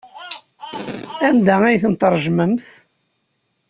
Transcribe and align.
Anda 1.27 1.55
ay 1.65 1.77
tent-tṛejmemt? 1.83 2.65